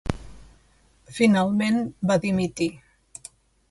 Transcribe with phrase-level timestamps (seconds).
[1.19, 1.79] Finalment
[2.13, 2.73] va dimitir.